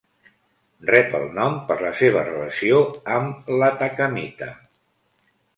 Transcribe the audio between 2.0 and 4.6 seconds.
seva relació amb l'atacamita.